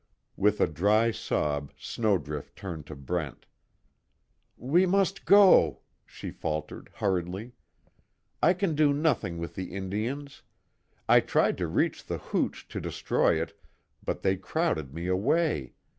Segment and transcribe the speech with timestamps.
[0.35, 3.45] With a dry sob, Snowdrift turned to Brent:
[4.57, 7.51] "We must go!" she faltered, hurriedly,
[8.41, 10.41] "I can do nothing with the Indians.
[11.07, 13.55] I tried to reach the hooch to destroy it,
[14.03, 15.73] but they crowded me away.